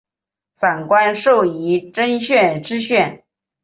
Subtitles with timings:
[0.55, 3.23] 散馆授仪征县知县。